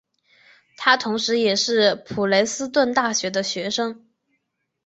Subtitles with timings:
[0.77, 4.07] 他同时也是普雷斯顿大学的学生。